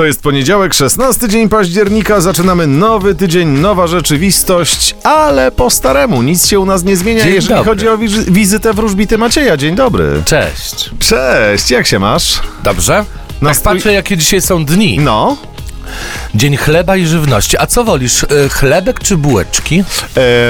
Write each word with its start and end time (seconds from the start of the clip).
To 0.00 0.04
jest 0.06 0.22
poniedziałek, 0.22 0.74
16 0.74 1.28
dzień 1.28 1.48
października, 1.48 2.20
zaczynamy 2.20 2.66
nowy 2.66 3.14
tydzień, 3.14 3.48
nowa 3.48 3.86
rzeczywistość, 3.86 4.94
ale 5.04 5.50
po 5.52 5.70
staremu. 5.70 6.22
Nic 6.22 6.46
się 6.46 6.60
u 6.60 6.66
nas 6.66 6.84
nie 6.84 6.96
zmienia, 6.96 7.24
Dzień 7.24 7.34
jeżeli 7.34 7.54
dobry. 7.54 7.70
chodzi 7.70 7.88
o 7.88 7.98
wiz- 7.98 8.30
wizytę 8.30 8.72
wróżbity 8.74 9.18
Macieja. 9.18 9.56
Dzień 9.56 9.74
dobry. 9.74 10.22
Cześć. 10.24 10.90
Cześć, 10.98 11.70
jak 11.70 11.86
się 11.86 11.98
masz? 11.98 12.40
Dobrze? 12.64 13.04
No, 13.42 13.50
Tak 13.50 13.60
patrzę, 13.60 13.92
jakie 13.92 14.16
dzisiaj 14.16 14.40
są 14.40 14.64
dni. 14.64 14.98
No, 14.98 15.36
Dzień 16.34 16.56
chleba 16.56 16.96
i 16.96 17.06
żywności. 17.06 17.58
A 17.58 17.66
co 17.66 17.84
wolisz, 17.84 18.24
e, 18.24 18.26
chlebek 18.48 19.00
czy 19.00 19.16
bułeczki? 19.16 19.84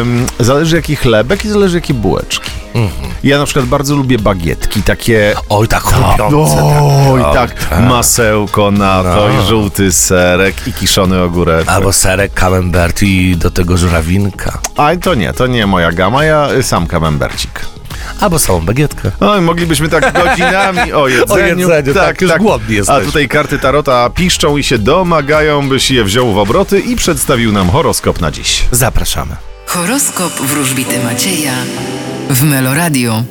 em, 0.00 0.26
zależy 0.40 0.76
jaki 0.76 0.96
chlebek 0.96 1.44
i 1.44 1.48
zależy 1.48 1.76
jakie 1.76 1.94
bułeczki. 1.94 2.50
Mhm. 2.74 3.12
Ja 3.24 3.38
na 3.38 3.44
przykład 3.44 3.66
bardzo 3.66 3.96
lubię 3.96 4.18
bagietki, 4.18 4.82
takie... 4.82 5.34
Oj, 5.48 5.68
tak 5.68 5.82
chrupiące. 5.82 6.64
Oj, 6.64 7.12
Oj, 7.12 7.22
tak, 7.34 7.68
tak. 7.68 7.80
masełko 7.80 8.70
na 8.70 9.02
to 9.02 9.28
No. 9.34 9.42
i 9.42 9.46
żółty 9.46 9.92
serek 9.92 10.54
i 10.66 10.72
kiszony 10.72 11.22
ogórek. 11.22 11.68
Albo 11.68 11.92
serek, 11.92 12.34
camembert 12.34 13.02
i 13.02 13.36
do 13.36 13.50
tego 13.50 13.76
żurawinka. 13.76 14.58
A 14.76 14.96
to 15.02 15.14
nie, 15.14 15.32
to 15.32 15.46
nie 15.46 15.66
moja 15.66 15.92
gama, 15.92 16.24
ja 16.24 16.48
sam 16.62 16.86
kamembercik. 16.86 17.66
Albo 18.20 18.38
samą 18.38 18.60
bagietkę. 18.60 19.10
Oj, 19.20 19.40
moglibyśmy 19.40 19.88
tak 19.88 20.12
godzinami 20.24 20.92
o 20.92 21.08
jedzeniu. 21.08 21.26
O 21.34 21.38
jedzeniu, 21.38 21.94
tak, 21.94 22.20
już 22.20 22.32
głodni 22.38 22.74
A 22.74 22.78
jesteśmy. 22.78 23.04
tutaj 23.06 23.28
karty 23.28 23.58
Tarota 23.58 24.10
piszczą 24.10 24.56
i 24.56 24.64
się 24.64 24.78
domagają, 24.78 25.68
byś 25.68 25.90
je 25.90 26.04
wziął 26.04 26.32
w 26.34 26.38
obroty 26.38 26.80
i 26.80 26.96
przedstawił 26.96 27.52
nam 27.52 27.70
horoskop 27.70 28.20
na 28.20 28.30
dziś. 28.30 28.64
Zapraszamy. 28.72 29.36
Horoskop 29.66 30.32
wróżbity 30.32 31.04
Macieja 31.04 31.52
w 32.30 32.42
Meloradio. 32.42 33.24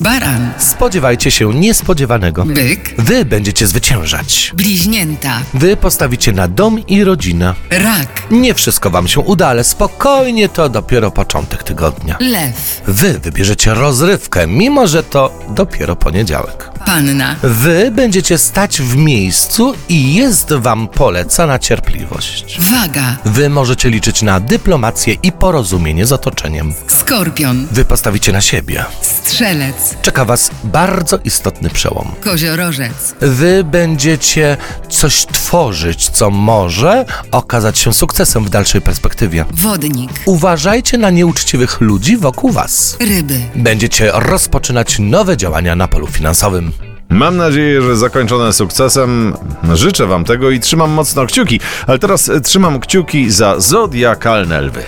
Baran, 0.00 0.52
Spodziewajcie 0.58 1.30
się 1.30 1.54
niespodziewanego. 1.54 2.44
byk, 2.44 2.94
Wy 2.98 3.24
będziecie 3.24 3.66
zwyciężać. 3.66 4.52
bliźnięta, 4.54 5.38
Wy 5.54 5.76
postawicie 5.76 6.32
na 6.32 6.48
dom 6.48 6.86
i 6.86 7.04
rodzinę. 7.04 7.54
rak, 7.70 8.17
Nie 8.30 8.54
wszystko 8.54 8.90
wam 8.90 9.08
się 9.08 9.20
uda, 9.20 9.48
ale 9.48 9.64
spokojnie 9.64 10.48
to 10.48 10.68
dopiero 10.68 11.10
początek 11.10 11.62
tygodnia. 11.62 12.16
lew, 12.20 12.82
Wy 12.86 13.18
wybierzecie 13.18 13.74
rozrywkę, 13.74 14.46
mimo 14.46 14.86
że 14.86 15.02
to 15.02 15.38
dopiero 15.48 15.96
poniedziałek. 15.96 16.70
panna, 16.86 17.36
Wy 17.42 17.90
będziecie 17.90 18.38
stać 18.38 18.80
w 18.82 18.96
miejscu 18.96 19.74
i 19.88 20.14
jest 20.14 20.52
wam 20.52 20.88
polecana 20.88 21.58
cierpliwość. 21.58 22.58
waga, 22.60 23.16
Wy 23.24 23.48
możecie 23.50 23.90
liczyć 23.90 24.22
na 24.22 24.40
dyplomację 24.40 25.16
i 25.22 25.32
porozumienie 25.32 26.06
z 26.06 26.12
otoczeniem. 26.12 26.74
skorpion, 26.88 27.66
Wy 27.70 27.84
postawicie 27.84 28.32
na 28.32 28.40
siebie. 28.40 28.84
strzelec, 29.02 29.94
Czeka 30.02 30.24
was 30.24 30.50
bardzo 30.64 31.18
istotny 31.24 31.70
przełom. 31.70 32.14
koziorożec, 32.20 33.14
Wy 33.20 33.64
będziecie 33.64 34.56
coś 34.90 35.26
tworzyć, 35.26 36.08
co 36.10 36.30
może 36.30 37.04
okazać 37.32 37.78
się 37.78 37.92
sukcesem 37.94 38.17
w 38.24 38.50
dalszej 38.50 38.80
perspektywie. 38.80 39.44
wodnik, 39.50 40.10
Uważajcie 40.26 40.98
na 40.98 41.10
nieuczciwych 41.10 41.80
ludzi 41.80 42.16
wokół 42.16 42.50
was. 42.52 42.96
ryby. 43.00 43.40
Będziecie 43.54 44.10
rozpoczynać 44.14 44.98
nowe 44.98 45.36
działania 45.36 45.76
na 45.76 45.88
polu 45.88 46.06
finansowym. 46.06 46.72
Mam 47.08 47.36
nadzieję, 47.36 47.82
że 47.82 47.96
zakończone 47.96 48.52
sukcesem. 48.52 49.36
Życzę 49.74 50.06
wam 50.06 50.24
tego 50.24 50.50
i 50.50 50.60
trzymam 50.60 50.90
mocno 50.90 51.26
kciuki. 51.26 51.60
Ale 51.86 51.98
teraz 51.98 52.28
e, 52.28 52.40
trzymam 52.40 52.80
kciuki 52.80 53.30
za 53.30 53.60
zodiakalne 53.60 54.60
lwy. 54.60 54.82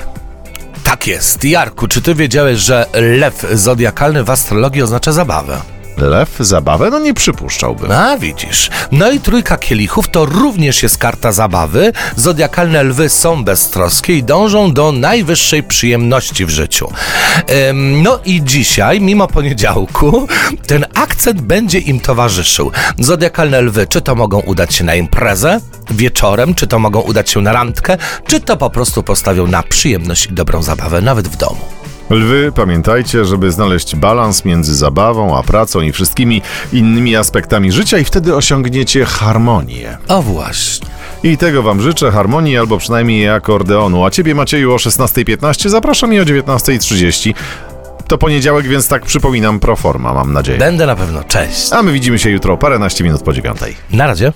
Tak 0.84 1.06
jest. 1.06 1.45
Jarku, 1.45 1.89
czy 1.89 2.03
ty 2.03 2.14
wiedziałeś, 2.14 2.58
że 2.58 2.86
lew 2.95 3.47
zodiakalny 3.53 4.25
w 4.25 4.31
astrologii 4.31 4.83
oznacza 4.83 5.12
zabawę? 5.12 5.61
Lew, 6.00 6.36
zabawę? 6.40 6.90
No 6.90 6.98
nie 6.98 7.14
przypuszczałbym. 7.14 7.92
A, 7.92 8.16
widzisz. 8.18 8.70
No 8.92 9.10
i 9.10 9.20
trójka 9.20 9.56
kielichów 9.56 10.08
to 10.08 10.24
również 10.24 10.82
jest 10.82 10.98
karta 10.98 11.32
zabawy. 11.32 11.92
Zodiakalne 12.16 12.82
lwy 12.82 13.08
są 13.08 13.44
beztroskie 13.44 14.14
i 14.14 14.22
dążą 14.22 14.72
do 14.72 14.92
najwyższej 14.92 15.62
przyjemności 15.62 16.46
w 16.46 16.50
życiu. 16.50 16.92
Em, 17.46 18.02
no 18.02 18.18
i 18.24 18.44
dzisiaj, 18.44 19.00
mimo 19.00 19.28
poniedziałku, 19.28 20.28
ten 20.66 20.86
akcent 20.94 21.40
będzie 21.40 21.78
im 21.78 22.00
towarzyszył. 22.00 22.70
Zodiakalne 22.98 23.60
lwy, 23.60 23.86
czy 23.86 24.00
to 24.00 24.14
mogą 24.14 24.40
udać 24.40 24.74
się 24.74 24.84
na 24.84 24.94
imprezę 24.94 25.60
wieczorem, 25.90 26.55
czy 26.55 26.66
to 26.66 26.78
mogą 26.78 27.00
udać 27.00 27.30
się 27.30 27.40
na 27.40 27.52
randkę, 27.52 27.96
czy 28.27 28.40
to 28.40 28.56
po 28.56 28.70
prostu 28.70 29.02
postawią 29.02 29.46
na 29.46 29.62
przyjemność 29.62 30.27
i 30.27 30.33
dobrą 30.33 30.62
zabawę, 30.62 31.00
nawet 31.00 31.28
w 31.28 31.36
domu. 31.36 31.80
Lwy, 32.10 32.52
pamiętajcie, 32.52 33.24
żeby 33.24 33.52
znaleźć 33.52 33.96
balans 33.96 34.44
między 34.44 34.74
zabawą 34.74 35.38
a 35.38 35.42
pracą 35.42 35.80
i 35.80 35.92
wszystkimi 35.92 36.42
innymi 36.72 37.16
aspektami 37.16 37.72
życia 37.72 37.98
i 37.98 38.04
wtedy 38.04 38.36
osiągniecie 38.36 39.04
harmonię. 39.04 39.98
O 40.08 40.22
właśnie. 40.22 40.88
I 41.22 41.36
tego 41.36 41.62
wam 41.62 41.80
życzę, 41.80 42.10
harmonii 42.10 42.58
albo 42.58 42.78
przynajmniej 42.78 43.28
akordeonu. 43.28 44.04
A 44.04 44.10
ciebie 44.10 44.34
Macieju 44.34 44.72
o 44.72 44.76
16.15 44.76 45.68
zapraszam 45.68 46.14
i 46.14 46.20
o 46.20 46.24
19.30. 46.24 47.34
To 48.08 48.18
poniedziałek, 48.18 48.68
więc 48.68 48.88
tak 48.88 49.02
przypominam 49.02 49.60
pro 49.60 49.77
forma, 49.77 50.14
mam 50.14 50.32
nadzieję. 50.32 50.58
Będę 50.58 50.86
na 50.86 50.96
pewno. 50.96 51.24
Cześć. 51.24 51.72
A 51.72 51.82
my 51.82 51.92
widzimy 51.92 52.18
się 52.18 52.30
jutro 52.30 52.56
paręnaście 52.56 53.04
minut 53.04 53.22
po 53.22 53.32
dziewiątej. 53.32 53.77
Na 53.90 54.06
razie. 54.06 54.32